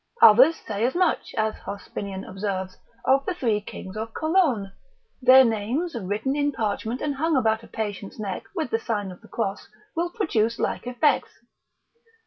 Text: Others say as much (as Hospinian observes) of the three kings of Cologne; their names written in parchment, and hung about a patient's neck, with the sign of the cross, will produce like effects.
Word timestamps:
Others 0.23 0.55
say 0.65 0.83
as 0.83 0.95
much 0.95 1.35
(as 1.37 1.53
Hospinian 1.53 2.27
observes) 2.27 2.75
of 3.05 3.23
the 3.27 3.35
three 3.35 3.61
kings 3.61 3.95
of 3.95 4.15
Cologne; 4.15 4.71
their 5.21 5.45
names 5.45 5.93
written 5.95 6.35
in 6.35 6.51
parchment, 6.51 7.01
and 7.01 7.13
hung 7.13 7.37
about 7.37 7.61
a 7.61 7.67
patient's 7.67 8.17
neck, 8.17 8.45
with 8.55 8.71
the 8.71 8.79
sign 8.79 9.11
of 9.11 9.21
the 9.21 9.27
cross, 9.27 9.67
will 9.95 10.09
produce 10.09 10.57
like 10.57 10.87
effects. 10.87 11.33